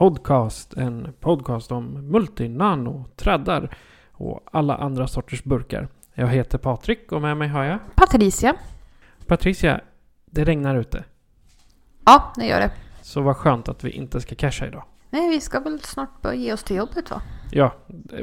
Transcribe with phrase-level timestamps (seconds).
[0.00, 0.74] Podcast.
[0.74, 3.76] En podcast om multinano, traddar
[4.12, 5.88] och alla andra sorters burkar.
[6.14, 8.56] Jag heter Patrik och med mig har jag Patricia.
[9.26, 9.80] Patricia.
[10.26, 11.04] Det regnar ute.
[12.04, 12.70] Ja, det gör det.
[13.02, 14.84] Så vad skönt att vi inte ska casha idag.
[15.10, 17.22] Nej, vi ska väl snart börja ge oss till jobbet va?
[17.50, 17.74] Ja,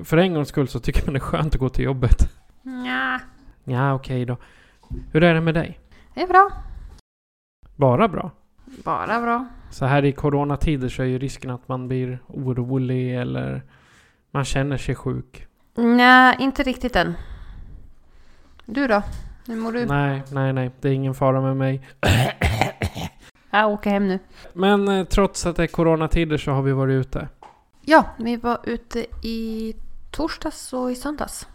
[0.04, 2.30] för en gångs skull så tycker man det är skönt att gå till jobbet.
[2.86, 3.20] Ja,
[3.64, 4.38] Ja, okej då.
[5.12, 5.80] Hur är det med dig?
[6.14, 6.52] det är bra.
[7.76, 8.32] Bara bra?
[8.88, 9.46] Bara bra.
[9.70, 13.64] Så här i coronatider så är ju risken att man blir orolig eller
[14.32, 15.48] man känner sig sjuk.
[15.76, 17.14] Nej, inte riktigt än.
[18.66, 19.02] Du då?
[19.48, 19.86] Hur mår du?
[19.86, 20.72] Nej, nej, nej.
[20.82, 21.88] Det är ingen fara med mig.
[23.52, 24.20] Jag åker hem nu.
[24.54, 27.28] Men eh, trots att det är coronatider så har vi varit ute.
[27.82, 29.76] Ja, vi var ute i
[30.12, 31.48] torsdags och i söndags.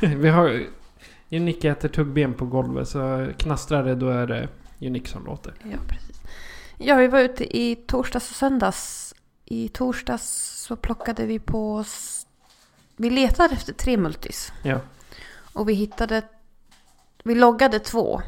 [0.00, 0.62] vi har...
[1.30, 4.48] Unique äter tuggben på golvet så knastrar det då är det
[4.80, 5.54] Unique som låter.
[5.62, 6.20] Ja, precis.
[6.78, 9.14] Ja, vi var ute i torsdags och söndags.
[9.44, 10.26] I torsdags
[10.66, 12.26] så plockade vi på oss...
[12.96, 14.52] Vi letade efter tre multis.
[14.62, 14.80] Ja.
[15.52, 16.22] Och vi hittade...
[17.24, 18.22] Vi loggade två.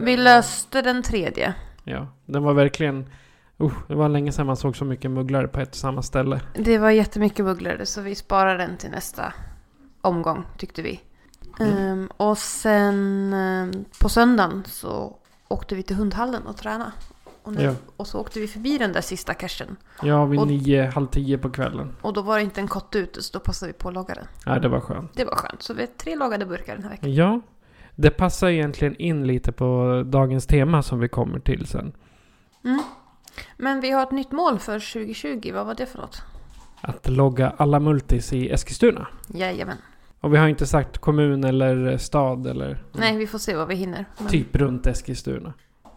[0.00, 1.54] Vi löste den tredje.
[1.84, 3.10] Ja, den var verkligen...
[3.60, 6.40] Uh, det var länge sedan man såg så mycket mugglare på ett och samma ställe.
[6.54, 9.32] Det var jättemycket bugglare så vi sparar den till nästa
[10.00, 11.00] omgång tyckte vi.
[11.60, 11.76] Mm.
[11.78, 15.16] Ehm, och sen ehm, på söndagen så
[15.48, 16.92] åkte vi till hundhallen och tränade.
[17.42, 17.74] Och, nu, Ja.
[17.96, 19.76] och så åkte vi förbi den där sista cashen.
[20.02, 21.96] Ja, vid Och- nio, halv tio på kvällen.
[22.00, 24.14] Och då var det inte en kotte ute så då passade vi på att logga
[24.14, 24.26] den.
[24.46, 25.10] Nej, det var skönt.
[25.14, 25.62] Det var skönt.
[25.62, 27.14] Så vi har tre loggade burkar den här veckan.
[27.14, 27.40] Ja,
[27.94, 31.92] det passar egentligen in lite på dagens tema som vi kommer till sen.
[32.64, 32.82] Mm.
[33.56, 35.50] Men vi har ett nytt mål för 2020.
[35.54, 36.22] Vad var det för något?
[36.80, 39.06] Att logga alla multis i Eskilstuna.
[39.28, 39.76] Jajamän.
[40.24, 43.74] Och vi har inte sagt kommun eller stad eller Nej, vi får se vad vi
[43.74, 44.04] hinner.
[44.30, 45.52] Typ runt Eskilstuna.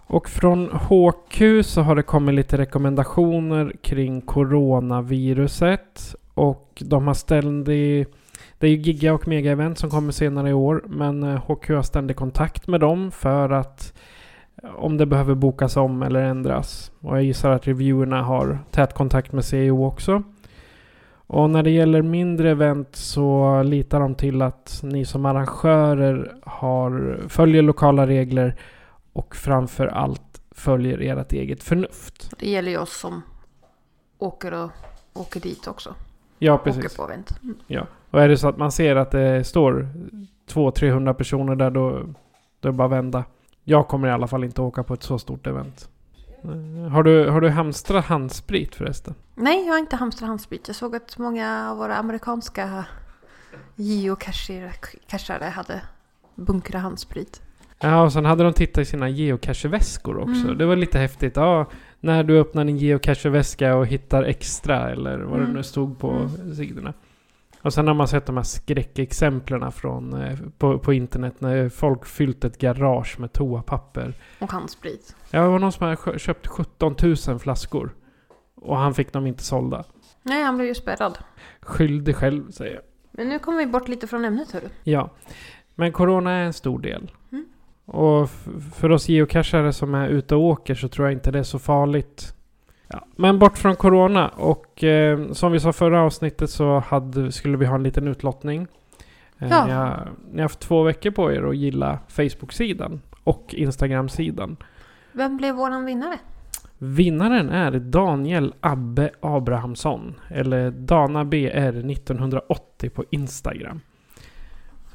[0.07, 6.15] Och från HQ så har det kommit lite rekommendationer kring coronaviruset.
[6.33, 8.07] Och de har ständig...
[8.59, 10.83] Det är ju giga och mega-event som kommer senare i år.
[10.87, 13.93] Men eh, HQ har ständig kontakt med dem för att
[14.63, 16.91] eh, om det behöver bokas om eller ändras.
[16.99, 20.23] Och jag gissar att reviewerna har tät kontakt med CEO också.
[21.27, 27.19] Och när det gäller mindre event så litar de till att ni som arrangörer har,
[27.27, 28.55] följer lokala regler
[29.13, 32.31] och framför allt följer ert eget förnuft.
[32.39, 33.21] Det gäller ju oss som
[34.17, 34.71] åker, och,
[35.13, 35.95] åker dit också.
[36.39, 36.97] Ja, Åker precis.
[36.97, 37.39] på event.
[38.11, 39.87] Och är det så att man ser att det står
[40.49, 41.89] 200-300 personer där då,
[42.59, 43.23] då är det bara att vända.
[43.63, 45.89] Jag kommer i alla fall inte åka på ett så stort event.
[46.91, 49.15] Har du, har du hamstrat handsprit förresten?
[49.35, 50.67] Nej, jag har inte hamstrat handsprit.
[50.67, 52.85] Jag såg att många av våra amerikanska
[53.75, 55.81] geocachare hade
[56.35, 57.41] bunkrat handsprit.
[57.79, 60.43] Ja, och sen hade de tittat i sina geocacheväskor också.
[60.43, 60.57] Mm.
[60.57, 61.35] Det var lite häftigt.
[61.35, 61.65] Ja,
[61.99, 65.55] när du öppnar din geocacheväska och hittar extra eller vad det Mm.
[65.55, 66.55] nu stod på Mm.
[66.55, 66.93] sidorna.
[67.61, 72.05] Och sen har man sett de här skräckexemplen från, eh, på, på internet när folk
[72.05, 74.13] fyllt ett garage med toapapper.
[74.39, 75.15] Och handsprit.
[75.31, 76.95] Ja, det var någon som hade köpt 17
[77.27, 77.95] 000 flaskor.
[78.55, 79.83] Och han fick dem inte sålda.
[80.23, 81.17] Nej, han blev ju spärrad.
[81.61, 82.83] Skyldig själv, säger jag.
[83.11, 84.69] Men nu kommer vi bort lite från ämnet hörru.
[84.83, 85.09] Ja.
[85.75, 87.11] Men corona är en stor del.
[87.31, 87.45] Mm.
[87.85, 88.29] Och
[88.75, 91.59] för oss geocachare som är ute och åker så tror jag inte det är så
[91.59, 92.33] farligt.
[92.87, 93.05] Ja.
[93.15, 97.65] Men bort från corona och eh, som vi sa förra avsnittet så hade, skulle vi
[97.65, 98.67] ha en liten utlottning.
[99.39, 99.65] Eh, Ja.
[99.65, 104.57] ni, har, ni har haft två veckor på er att gilla Facebook-sidan och Instagram-sidan.
[105.11, 106.17] Vem blev våran vinnare?
[106.77, 110.15] Vinnaren är Daniel Abbe Abrahamsson.
[110.29, 113.81] Eller Dana BR 1980 på Instagram.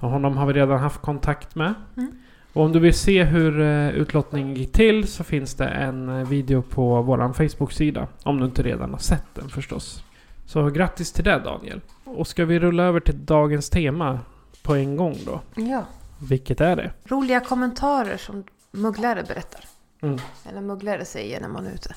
[0.00, 1.74] Så honom har vi redan haft kontakt med.
[1.96, 2.12] Mm.
[2.52, 6.28] Och om du vill se hur eh, utlottningen gick till så finns det en eh,
[6.28, 8.08] video på vår Facebook-sida.
[8.22, 10.04] Om du inte redan har sett den förstås.
[10.46, 11.80] Så grattis till det Daniel.
[12.04, 14.20] Och ska vi rulla över till dagens tema
[14.62, 15.40] på en gång då?
[15.54, 15.84] Ja.
[16.18, 16.92] Vilket är det?
[17.04, 19.60] Roliga kommentarer som mugglare berättar.
[20.02, 20.18] Mm.
[20.50, 21.94] Eller mugglare säger när man är ute.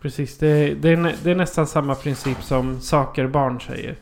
[0.00, 3.96] Precis, det, det, är, det är nästan samma princip som saker barn säger.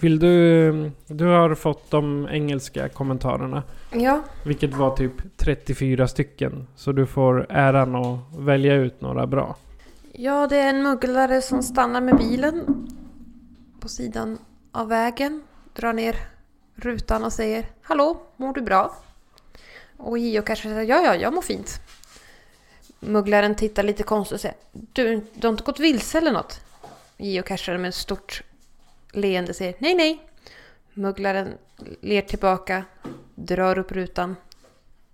[0.00, 0.90] Vill du...
[1.06, 3.62] Du har fått de engelska kommentarerna.
[3.92, 4.22] Ja.
[4.44, 6.66] Vilket var typ 34 stycken.
[6.76, 9.56] Så du får äran att välja ut några bra.
[10.12, 12.86] Ja, det är en mugglare som stannar med bilen
[13.80, 14.38] på sidan
[14.72, 15.42] av vägen.
[15.74, 16.16] Drar ner
[16.74, 18.94] rutan och säger Hallå, mår du bra?
[19.96, 21.80] Och Gio kanske säger ja, ja, jag mår fint.
[23.00, 26.60] Mugglaren tittar lite konstigt och säger Du, du har inte gått vilse eller något?
[27.16, 28.42] Gio kanske med ett stort
[29.12, 30.22] leende säger nej, nej.
[30.94, 31.48] Mugglaren
[32.00, 32.84] ler tillbaka,
[33.34, 34.36] drar upp rutan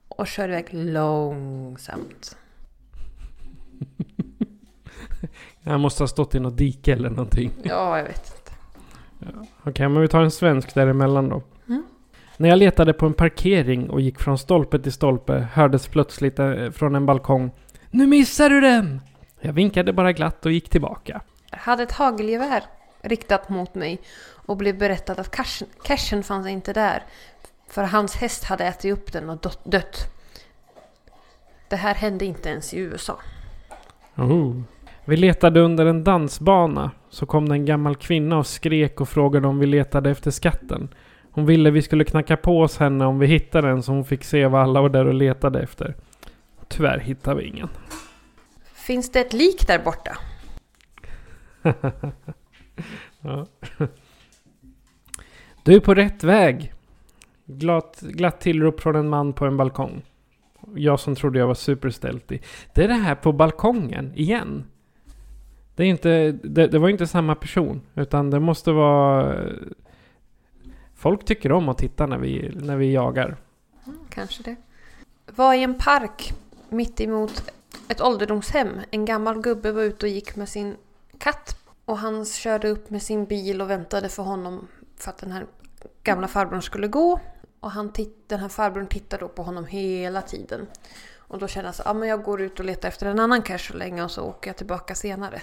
[0.09, 2.37] och kör iväg långsamt.
[5.63, 7.51] Jag måste ha stått i något dike eller någonting.
[7.63, 8.53] Ja, jag vet inte.
[9.63, 11.43] Okej, men vi tar en svensk däremellan då.
[11.69, 11.83] Mm.
[12.37, 16.71] När jag letade på en parkering och gick från stolpe till stolpe hördes plötsligt eh,
[16.71, 17.51] från en balkong
[17.91, 19.01] Nu missar du den!
[19.41, 21.21] Jag vinkade bara glatt och gick tillbaka.
[21.51, 22.63] hade ett hagelgevär
[23.09, 24.01] riktat mot mig
[24.47, 27.03] och blev berättat att cashen, cashen fanns inte där.
[27.69, 30.13] För hans häst hade ätit upp den och dött- dött.
[31.69, 33.19] Det här hände inte ens i USA.
[34.17, 34.63] Oh.
[35.05, 36.91] Vi letade under en dansbana.
[37.11, 40.89] Så kom det en gammal kvinna och skrek och frågade om vi letade efter skatten.
[41.31, 44.25] Hon ville vi skulle knacka på oss henne om vi hittade den så hon fick
[44.25, 45.95] se vad alla var där och letade efter.
[46.69, 47.69] Tyvärr hittade vi ingen.
[48.75, 50.19] Finns det ett lik där borta?
[53.21, 53.47] Ja.
[55.63, 56.73] Du är på rätt väg.
[57.47, 60.03] Glatt, glatt tillrop från en man på en balkong.
[60.75, 62.43] Jag som trodde jag var supersteltig.
[62.75, 64.65] Det är det här på balkongen igen.
[65.75, 67.81] Det, är inte, det, det var inte samma person.
[67.95, 69.45] Utan det måste vara...
[70.95, 73.37] Folk tycker om att titta när vi, när vi jagar.
[73.87, 74.57] Mm, kanske det.
[75.27, 76.33] Var i en park
[76.69, 77.53] mitt emot
[77.89, 78.69] ett ålderdomshem.
[78.91, 80.77] En gammal gubbe var ute och gick med sin
[81.19, 81.66] katt.
[81.87, 85.47] Och han körde upp med sin bil och väntade för honom för att den här
[86.03, 87.21] gamla farbrorn skulle gå.
[87.61, 90.67] Och han titt, den här farbrorn tittade då på honom hela tiden.
[91.17, 93.43] Och då kände han så ah, men jag går ut och letar efter en annan
[93.43, 95.43] cash så länge och så åker jag tillbaka senare.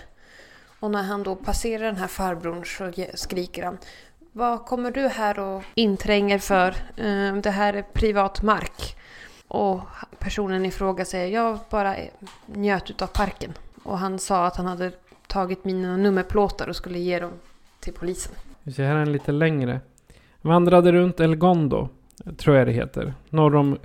[0.79, 3.77] Och när han då passerar den här farbrorn så skriker han
[4.31, 6.75] Vad kommer du här och intränger för?
[6.97, 8.97] Eh, det här är privat mark.
[9.47, 9.81] Och
[10.19, 12.09] personen i fråga säger jag bara eh,
[12.45, 13.53] njöt utav parken.
[13.83, 14.91] Och han sa att han hade
[15.33, 17.31] tagit mina nummerplåtar och skulle ge dem
[17.79, 18.33] till polisen.
[18.63, 19.79] Vi ser här en lite längre.
[20.41, 21.89] Vandrade runt El Gondo,
[22.37, 23.77] tror jag det heter, norr om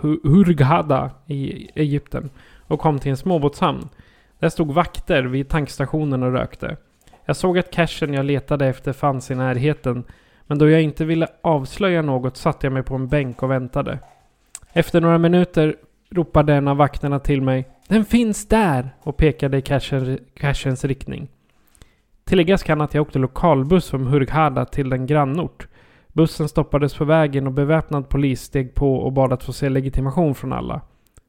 [0.00, 2.30] Hurghada i Egypten
[2.66, 3.88] och kom till en småbåtshamn.
[4.38, 6.76] Där stod vakter vid tankstationen och rökte.
[7.24, 10.04] Jag såg att cashen jag letade efter fanns i närheten,
[10.46, 13.98] men då jag inte ville avslöja något satte jag mig på en bänk och väntade.
[14.72, 15.76] Efter några minuter
[16.10, 18.96] ropade en av vakterna till mig den finns där!
[19.02, 19.62] och pekade i
[20.34, 21.28] cashens riktning.
[22.24, 25.68] Tilläggas kan att jag åkte lokalbuss från Hurghada till en grannort.
[26.08, 30.34] Bussen stoppades på vägen och beväpnad polis steg på och bad att få se legitimation
[30.34, 30.80] från alla.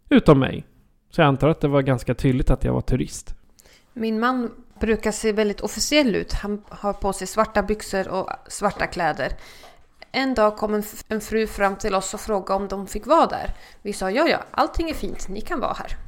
[0.10, 0.66] Utom mig.
[1.10, 3.36] Så jag antar att det var ganska tydligt att jag var turist.
[3.94, 6.34] Min man brukar se väldigt officiell ut.
[6.34, 9.32] Han har på sig svarta byxor och svarta kläder.
[10.12, 13.26] En dag kom en, en fru fram till oss och frågade om de fick vara
[13.26, 13.54] där.
[13.82, 16.07] Vi sa ja, ja, allting är fint, ni kan vara här.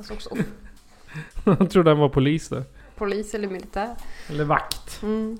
[0.00, 0.36] Han såg så
[1.44, 2.64] Jag trodde han var polis där.
[2.96, 3.94] polis eller militär.
[4.28, 5.02] Eller vakt.
[5.02, 5.38] Mm.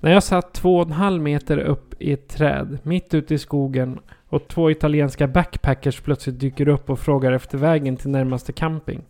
[0.00, 3.38] När jag satt två och en halv meter upp i ett träd, mitt ute i
[3.38, 9.02] skogen och två italienska backpackers plötsligt dyker upp och frågar efter vägen till närmaste camping.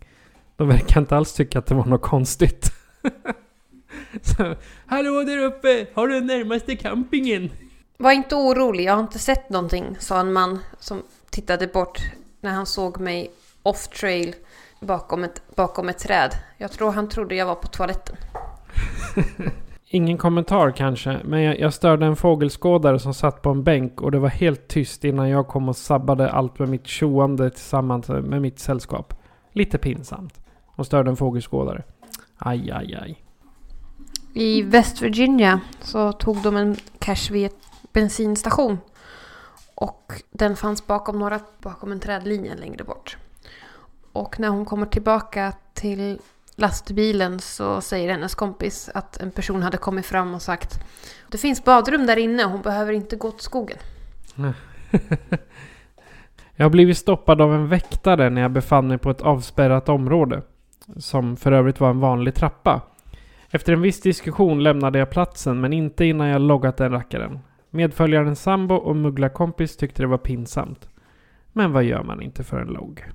[0.55, 2.71] De verkar inte alls tycka att det var något konstigt.
[4.21, 5.87] Så, Hallå där uppe!
[5.93, 7.49] Har du närmaste campingen?
[7.97, 12.01] Var inte orolig, jag har inte sett någonting, sa en man som tittade bort
[12.41, 13.31] när han såg mig
[13.63, 14.35] off trail
[14.79, 16.31] bakom ett, bakom ett träd.
[16.57, 18.15] Jag tror han trodde jag var på toaletten.
[19.89, 24.11] Ingen kommentar kanske, men jag, jag störde en fågelskådare som satt på en bänk och
[24.11, 28.41] det var helt tyst innan jag kom och sabbade allt med mitt tjoande tillsammans med
[28.41, 29.13] mitt sällskap.
[29.53, 30.39] Lite pinsamt.
[30.75, 31.83] Och störde en fågelskådare.
[32.37, 33.23] Aj, aj, aj.
[34.33, 37.57] I West Virginia så tog de en cash vid ett
[37.93, 38.77] bensinstation.
[39.75, 43.17] Och den fanns bakom, några, bakom en trädlinje längre bort.
[44.17, 46.19] Och när hon kommer tillbaka till
[46.55, 50.79] lastbilen så säger hennes kompis att en person hade kommit fram och sagt
[51.31, 53.77] Det finns badrum där inne, hon behöver inte gå till skogen.
[56.55, 60.41] Jag har blivit stoppad av en väktare när jag befann mig på ett avspärrat område.
[60.97, 62.81] Som för övrigt var en vanlig trappa.
[63.49, 67.39] Efter en viss diskussion lämnade jag platsen men inte innan jag loggat den rackaren.
[67.69, 70.89] Medföljaren sambo och mugglarkompis tyckte det var pinsamt.
[71.57, 73.05] Men vad gör man inte för en logg?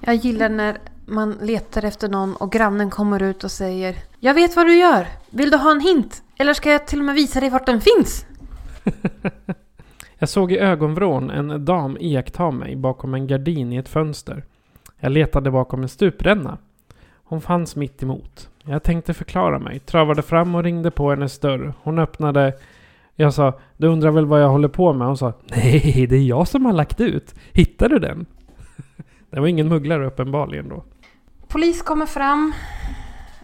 [0.00, 4.56] Jag gillar när man letar efter någon och grannen kommer ut och säger Jag vet
[4.56, 5.06] vad du gör!
[5.30, 6.22] Vill du ha en hint?
[6.36, 8.26] Eller ska jag till och med visa dig vart den finns?
[10.18, 14.44] Jag såg i ögonvrån en dam iaktta mig bakom en gardin i ett fönster.
[15.00, 16.58] Jag letade bakom en stupränna.
[17.14, 18.48] Hon fanns mitt emot.
[18.62, 21.74] Jag tänkte förklara mig, travade fram och ringde på hennes dörr.
[21.82, 22.52] Hon öppnade.
[23.22, 25.06] Jag sa, du undrar väl vad jag håller på med?
[25.06, 27.34] Hon sa, nej, det är jag som har lagt ut.
[27.52, 28.26] Hittar du den?
[29.30, 30.84] Det var ingen mugglare uppenbarligen då.
[31.48, 32.52] Polis kommer fram,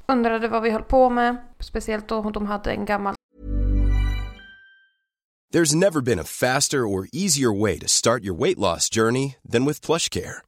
[0.07, 1.37] undrade vad vi höll på med.
[1.59, 3.15] Speciellt då de hade en gammal
[5.55, 9.65] There's never been a faster or easier way to start your weight loss journey than
[9.65, 10.48] with PlushCare.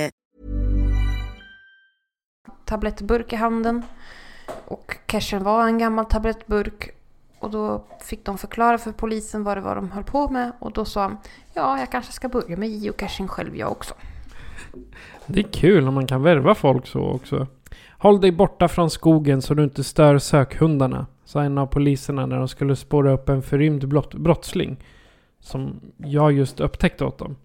[2.71, 3.83] Tablettburk i handen.
[4.67, 6.89] Och cashen var en gammal tablettburk.
[7.39, 10.51] Och då fick de förklara för polisen vad det var de höll på med.
[10.59, 11.17] Och då sa han,
[11.53, 13.93] ja jag kanske ska börja med geocaching själv jag också.
[15.25, 17.47] Det är kul om man kan värva folk så också.
[17.89, 22.37] Håll dig borta från skogen så du inte stör sökhundarna, sa en av poliserna när
[22.37, 24.77] de skulle spåra upp en förrymd blott- brottsling.
[25.39, 27.35] Som jag just upptäckte åt dem.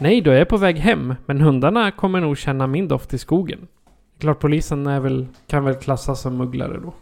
[0.00, 3.18] Nej, då är jag på väg hem, men hundarna kommer nog känna min doft i
[3.18, 3.68] skogen.
[4.18, 6.94] Klart polisen är väl, kan väl klassas som mugglare då.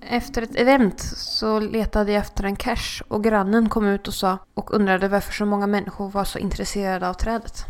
[0.00, 4.38] Efter ett event så letade jag efter en cache och grannen kom ut och sa
[4.54, 7.64] och undrade varför så många människor var så intresserade av trädet.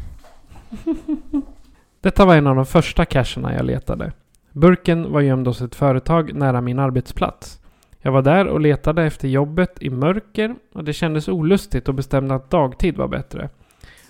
[2.01, 4.13] Detta var en av de första cacherna jag letade.
[4.53, 7.61] Burken var gömd hos ett företag nära min arbetsplats.
[7.99, 12.35] Jag var där och letade efter jobbet i mörker och det kändes olustigt och bestämde
[12.35, 13.49] att dagtid var bättre.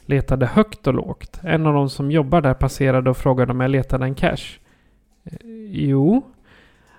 [0.06, 1.40] Letade högt och lågt.
[1.42, 4.58] En av de som jobbar där passerade och frågade om jag letade en cache.
[5.24, 5.36] Eh,
[5.70, 6.22] Jo.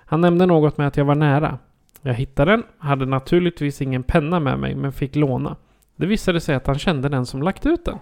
[0.08, 1.58] Han nämnde något med att jag var nära.
[2.02, 5.56] Jag hittade den, hade naturligtvis ingen penna med mig men fick låna.
[5.96, 7.98] Det visade sig att han kände den som lagt ut den.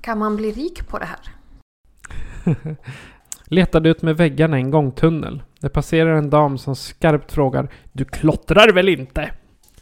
[0.00, 1.18] Kan man bli rik på det här?
[3.44, 5.42] Letade ut med väggarna i en gångtunnel.
[5.60, 9.30] Det passerar en dam som skarpt frågar Du klottrar väl inte?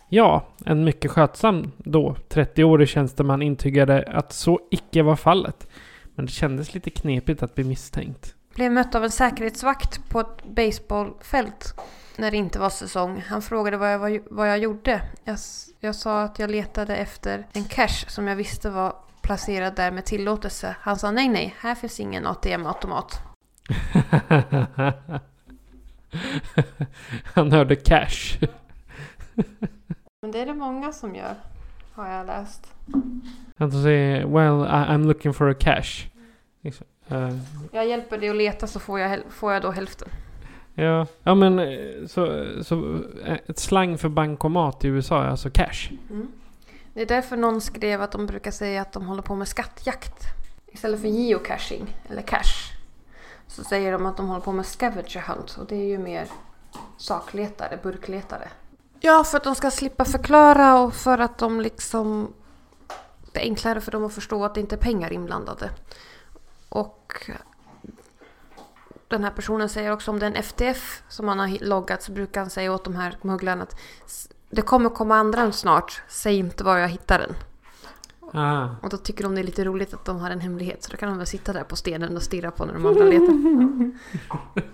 [0.08, 5.68] Ja, en mycket skötsam då 30-årig tjänsteman intygade att så icke var fallet.
[6.14, 8.34] Men det kändes lite knepigt att bli misstänkt.
[8.54, 11.74] Blev mött av en säkerhetsvakt på ett baseballfält
[12.16, 13.24] när det inte var säsong.
[13.26, 15.02] Han frågade vad jag, vad jag gjorde.
[15.24, 15.38] Jag,
[15.80, 20.04] jag sa att jag letade efter en cash som jag visste var placerad där med
[20.04, 20.76] tillåtelse.
[20.80, 23.20] Han sa nej, nej, här finns ingen ATM-automat.
[27.34, 28.38] Han hörde cash.
[30.24, 31.34] Men det är det många som gör,
[31.92, 32.74] har jag läst.
[33.58, 36.06] Han säger Well, I, I'm looking for a cash.
[37.08, 37.36] Eh,
[37.72, 40.08] Jag hjälper dig att leta så får jag, får jag då hälften.
[40.74, 45.50] ja, ja men eh, så, så eh, ett slang för bankomat i USA är alltså
[45.50, 45.90] cash.
[46.94, 50.24] Det är därför någon skrev att de brukar säga att de håller på med skattjakt.
[50.66, 52.72] Istället för geocaching, eller cash.
[53.46, 56.26] Så säger de att de håller på med scavenger hunt och det är ju mer
[56.96, 58.48] sakletare, burkletare.
[59.04, 62.32] Ja, för att de ska slippa förklara och för att de liksom...
[63.32, 65.70] Det är enklare för dem att förstå att det inte är pengar inblandade.
[66.68, 67.30] Och
[69.08, 72.12] den här personen säger också om det är en FTF som han har loggat så
[72.12, 76.36] brukar han säga åt de här mugglarna att "S- det kommer komma andra snart, säg
[76.38, 77.34] inte var jag hittar den.
[78.40, 78.68] Ah.
[78.82, 80.96] Och då tycker de det är lite roligt att de har en hemlighet så då
[80.96, 83.34] kan de väl sitta där på stenen och stirra på när de andra letar.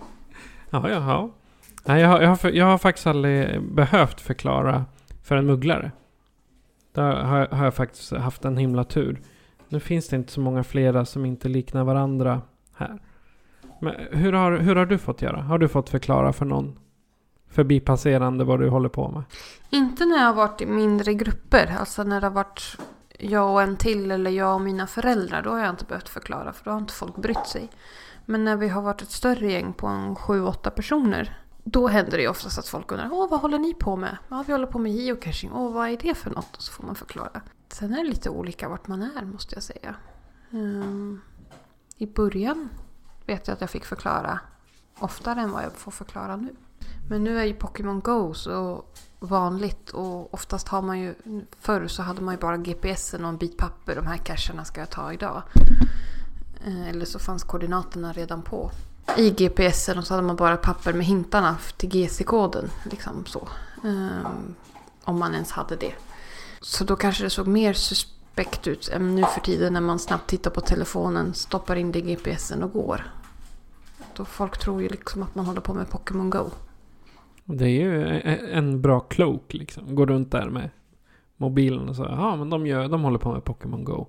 [0.70, 1.30] Ja, jaha.
[1.84, 4.84] Nej, jag, har, jag, har, jag har faktiskt aldrig behövt förklara
[5.22, 5.92] för en mugglare.
[6.92, 9.20] Där har, jag- har jag faktiskt haft en himla tur.
[9.68, 12.42] Nu finns det inte så många flera som inte liknar varandra
[12.76, 12.98] här.
[13.80, 15.42] Men hur har, hur har du fått göra?
[15.42, 16.78] Har du fått förklara för någon
[17.50, 19.22] förbipasserande vad du håller på med?
[19.70, 21.76] Inte när jag har varit i mindre grupper.
[21.80, 22.76] Alltså när det har varit
[23.18, 25.42] jag och en till eller jag och mina föräldrar.
[25.42, 27.68] Då har jag inte behövt förklara för då har inte folk brytt sig.
[28.26, 31.36] Men när vi har varit ett större gäng på en sju, åtta personer.
[31.64, 34.16] Då händer det ju oftast att folk undrar Åh, vad håller ni på med?
[34.28, 35.52] Ja, vi håller på med geocaching.
[35.52, 36.56] Åh, vad är det för något?
[36.56, 37.40] Och så får man förklara.
[37.68, 39.94] Sen är det lite olika vart man är måste jag säga.
[40.50, 41.20] Um,
[41.96, 42.68] I början
[43.26, 44.40] vet jag att jag fick förklara
[44.98, 46.54] oftare än vad jag får förklara nu.
[47.08, 48.84] Men nu är ju Pokémon Go så
[49.18, 51.14] vanligt och oftast har man ju
[51.60, 53.96] förr så hade man ju bara GPSen och en bit papper.
[53.96, 55.42] De här cacherna ska jag ta idag.
[56.64, 58.70] Ehm, eller så fanns koordinaterna redan på
[59.16, 62.70] i GPSen och så hade man bara papper med hintarna till GC-koden.
[62.90, 63.48] Liksom så.
[63.84, 64.54] Ehm,
[65.04, 65.92] om man ens hade det.
[66.60, 70.30] Så då kanske det såg mer suspekt ut än nu för tiden när man snabbt
[70.30, 73.10] tittar på telefonen, stoppar in det i GPSen och går.
[74.16, 76.50] Då folk tror ju liksom att man håller på med Pokémon Go.
[77.44, 79.94] Det är ju e- en bra cloak liksom.
[79.94, 80.70] Gå runt där med
[81.36, 82.02] mobilen och så.
[82.02, 84.06] Ja, men de, gör, de håller på med Pokémon Go.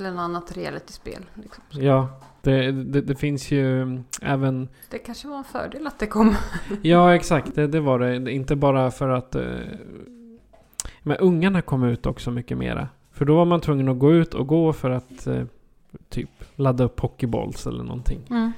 [0.00, 1.24] Eller något annat realityspel.
[1.34, 1.64] Liksom.
[1.70, 2.08] Ja,
[2.42, 4.68] det, det, det finns ju även...
[4.90, 6.34] Det kanske var en fördel att det kom.
[6.82, 7.54] Ja, exakt.
[7.54, 8.32] Det, det var det.
[8.32, 9.34] Inte bara för att...
[9.34, 9.42] Eh,
[11.02, 12.88] men ungarna kom ut också mycket mera.
[13.12, 15.44] För då var man tvungen att gå ut och gå för att eh,
[16.08, 18.20] typ ladda upp pokéballs eller någonting.
[18.30, 18.52] Mm.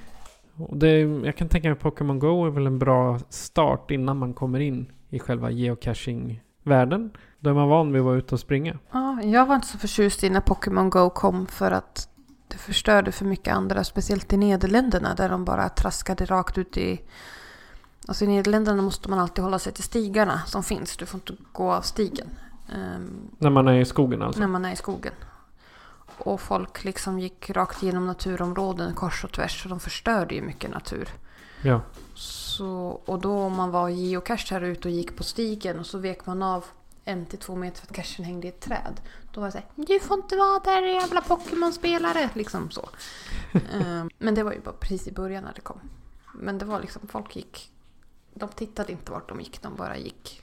[0.56, 4.34] Och det, jag kan tänka mig Pokémon Go är väl en bra start innan man
[4.34, 7.10] kommer in i själva geocaching-världen.
[7.42, 8.78] Då är man van vid att vara ute och springa.
[8.92, 12.08] Ja, jag var inte så förtjust i när Pokémon Go kom för att
[12.48, 13.84] det förstörde för mycket andra.
[13.84, 17.00] Speciellt i Nederländerna där de bara traskade rakt ut i...
[18.08, 20.96] Alltså i Nederländerna måste man alltid hålla sig till stigarna som finns.
[20.96, 22.26] Du får inte gå av stigen.
[22.74, 24.40] ehm, När man är i skogen alltså.
[24.40, 25.12] när man är i skogen.
[26.18, 29.62] Och folk liksom gick rakt igenom naturområden kors och tvärs.
[29.62, 31.08] Så de förstörde ju mycket natur.
[31.62, 31.80] Ja.
[32.14, 35.98] Så, och då om man var geocache här ute och gick på stigen och så
[35.98, 36.64] vek man av
[37.04, 39.00] en till två meter för att cachen hängde i ett träd.
[39.32, 42.30] Då var det såhär, du får inte vara där jävla Pokémon-spelare.
[42.34, 42.88] Liksom så.
[43.72, 45.80] Ehm, Men det var ju bara precis i början när det kom.
[46.34, 47.72] Men det var liksom, folk gick,
[48.34, 50.42] de tittade inte vart de gick, de bara gick.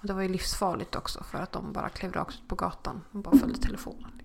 [0.00, 3.04] Och det var ju livsfarligt också för att de bara klev rakt ut på gatan
[3.12, 4.21] och bara följde telefonen.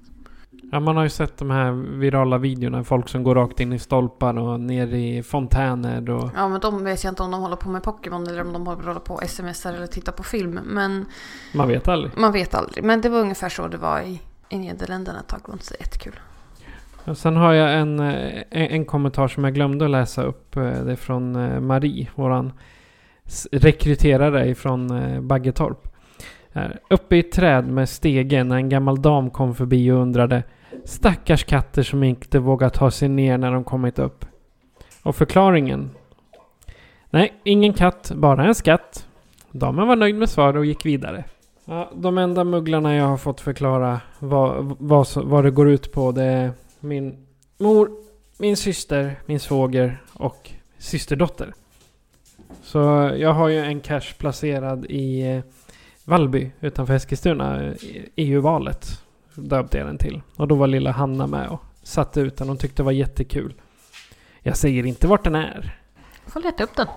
[0.72, 2.84] Ja, man har ju sett de här virala videorna.
[2.84, 6.30] Folk som går rakt in i stolpar och ner i fontäner och...
[6.36, 8.67] Ja men de vet jag inte om de håller på med Pokémon eller om de
[8.67, 10.60] håller på smsar eller tittar på film.
[10.65, 11.06] Men
[11.54, 12.12] Man vet aldrig.
[12.17, 15.39] Man vet aldrig, men det var ungefär så det var i, i Nederländerna ett tag.
[15.46, 16.20] Det var inte så jättekul.
[17.06, 20.56] Och sen har jag en, eh, en, en kommentar som jag glömde att läsa upp.
[20.56, 22.54] eh, Det är från eh, Marie, våran
[23.26, 25.88] s- rekryterare ifrån eh, Baggetorp.
[26.58, 26.80] Här.
[26.89, 30.43] Uppe i ett träd med stegen när en gammal dam kom förbi och undrade
[30.86, 34.26] Stackars katter som inte vågar ta sig ner när de kommit upp.
[35.04, 35.89] Och förklaringen?
[37.10, 39.08] Nej, ingen katt, bara en skatt.
[39.52, 41.24] Damen var nöjd med svaret och gick vidare.
[41.65, 46.12] Ja, de enda mugglarna jag har fått förklara vad, vad, vad det går ut på
[46.12, 47.26] det är min
[47.58, 47.91] mor,
[48.38, 51.54] min syster, min svåger och systerdotter.
[52.62, 52.80] Så
[53.17, 55.41] jag har ju en cash placerad i eh,
[56.08, 57.63] Vallby utanför Eskilstuna.
[57.63, 59.04] eh, i EU-valet
[59.36, 60.22] döpte jag den till.
[60.36, 62.48] Och då var lilla Hanna med och satte ut den.
[62.48, 63.54] Hon tyckte det var jättekul.
[64.41, 65.80] Jag säger inte vart den är.
[66.24, 66.88] Jag får leta upp den.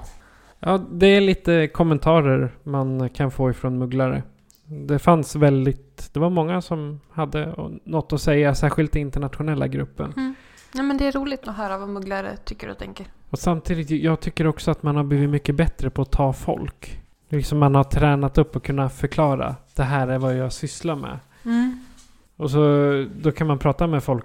[0.59, 4.23] Ja, det är lite kommentarer man kan få ifrån mugglare.
[4.64, 6.11] Det fanns väldigt...
[6.14, 10.35] Det var många som hade något att säga, särskilt i internationella gruppen.
[10.75, 13.07] Ja, men det är roligt att höra vad mugglare tycker och tänker.
[13.31, 17.01] Och samtidigt, jag tycker också att man har blivit mycket bättre på att ta folk.
[17.33, 19.57] Liksom man har tränat upp och kunna förklara.
[19.77, 21.19] Det här är vad jag sysslar med.
[22.37, 22.61] Och så
[23.23, 24.25] då kan man prata med folk,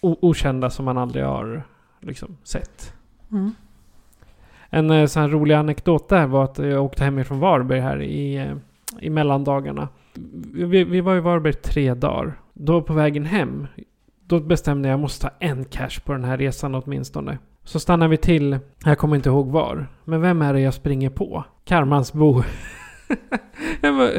[0.00, 1.62] okända som man aldrig har
[2.00, 2.94] liksom, sett.
[3.32, 3.52] Mm.
[4.70, 8.36] En eh, sån här rolig anekdot där var att jag åkte hemifrån Varberg här i,
[8.36, 8.56] eh,
[9.00, 9.88] i mellandagarna.
[10.52, 12.40] Vi, vi var i Varberg tre dagar.
[12.52, 13.66] Då på vägen hem,
[14.26, 17.38] då bestämde jag att jag måste ta en cash på den här resan åtminstone.
[17.64, 19.86] Så stannade vi till, jag kommer inte ihåg var.
[20.04, 21.44] Men vem är det jag springer på?
[21.64, 22.42] Karmansbo.
[23.80, 24.10] jag, bara,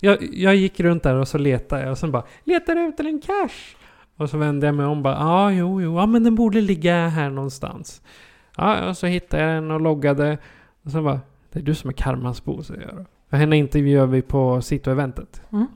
[0.00, 3.04] jag, jag gick runt där och så letade jag och sen bara Letar du efter
[3.04, 3.76] en cash?
[4.16, 6.60] Och så vände jag mig om och bara Ja, jo, jo, ja men den borde
[6.60, 8.02] ligga här någonstans.
[8.56, 10.38] Ja, och så hittade jag den och loggade.
[10.82, 11.20] Och sen bara,
[11.52, 13.04] det är du som är Karmansbo, säger jag då.
[13.30, 15.42] För henne intervjuar vi på Cito-eventet.
[15.52, 15.66] Mm.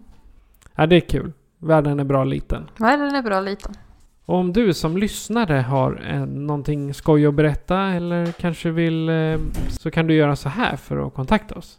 [0.75, 1.33] Ja, det är kul.
[1.59, 2.71] Världen är bra liten.
[2.77, 3.75] Nej, den är bra liten.
[4.29, 9.39] Och om du som lyssnare har eh, någonting skoj att berätta eller kanske vill eh,
[9.69, 11.79] så kan du göra så här för att kontakta oss.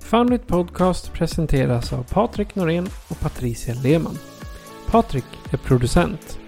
[0.00, 4.18] Foundit Podcast presenteras av Patrik Norén och Patricia Lehmann.
[4.90, 6.38] Patrik är producent.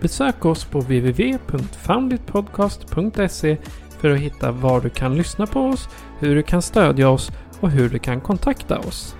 [0.00, 3.56] Besök oss på www.founditpodcast.se
[3.88, 7.70] för att hitta var du kan lyssna på oss, hur du kan stödja oss och
[7.70, 9.16] hur du kan kontakta oss.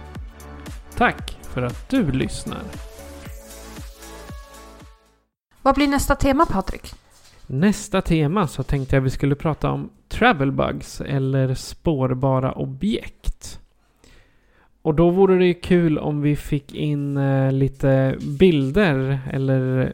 [0.96, 2.62] Tack för att du lyssnar!
[5.62, 6.94] Vad blir nästa tema Patrik?
[7.46, 13.60] Nästa tema så tänkte jag vi skulle prata om travel bugs eller spårbara objekt.
[14.82, 19.92] Och då vore det ju kul om vi fick in eh, lite bilder eller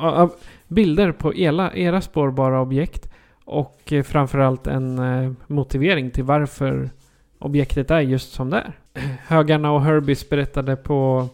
[0.00, 0.28] eh,
[0.68, 3.12] bilder på era, era spårbara objekt
[3.44, 6.90] och eh, framförallt en motivering till varför
[7.38, 8.72] objektet är just som det är.
[9.26, 11.28] Högarna och Herbies berättade på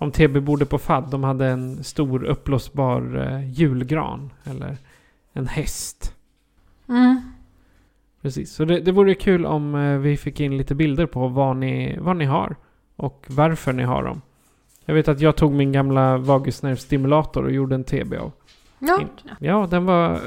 [0.00, 1.10] om TB-bordet på FAD.
[1.10, 4.76] De hade en stor uppblåsbar eh, julgran eller
[5.32, 6.14] en häst.
[6.88, 7.20] Mm.
[8.22, 11.56] Precis, så det, det vore kul om eh, vi fick in lite bilder på vad
[11.56, 12.56] ni, vad ni har
[12.96, 14.22] och varför ni har dem.
[14.84, 18.32] Jag vet att jag tog min gamla vagusnervstimulator och gjorde en TB av.
[18.78, 19.00] Ja.
[19.38, 20.20] Ja, den var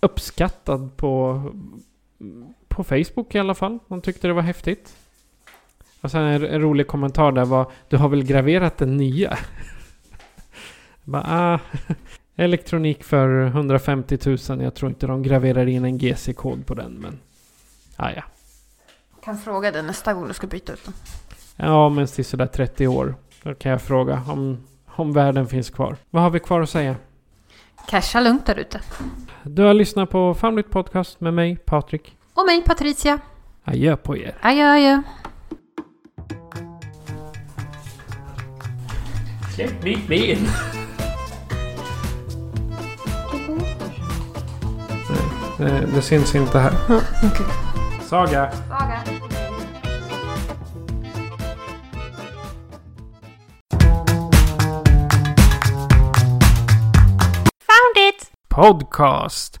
[0.00, 1.42] uppskattad på,
[2.68, 3.78] på Facebook i alla fall.
[3.88, 4.96] De tyckte det var häftigt.
[6.00, 9.38] Och sen en, en rolig kommentar där var Du har väl graverat den nya?
[11.04, 11.60] Bara, ah,
[12.36, 14.62] elektronik för 150 000.
[14.62, 17.18] Jag tror inte de graverar in en GC-kod på den men...
[17.96, 18.22] Ah, ja.
[19.24, 20.94] Kan fråga den nästa gång du ska byta ut den.
[21.56, 23.14] Ja, men till sådär 30 år.
[23.42, 25.96] Då kan jag fråga om, om världen finns kvar.
[26.10, 26.96] Vad har vi kvar att säga?
[27.88, 28.80] Casha lugnt där ute.
[29.42, 32.16] Du har lyssnat på Family Podcast med mig, Patrik.
[32.34, 33.18] Och mig Patricia.
[33.64, 34.34] Adjö på er.
[34.40, 35.02] Adjö adjö.
[39.58, 40.48] Släpp mitt ben!
[45.58, 46.72] Det, det syns inte här.
[48.08, 48.50] Saga!
[57.66, 58.30] Found it!
[58.48, 59.60] Podcast!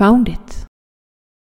[0.00, 0.49] found it.